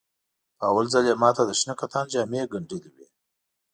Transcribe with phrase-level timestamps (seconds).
[0.57, 3.07] په اول ځل یې ماته د شنه کتان جامې ګنډلې وې.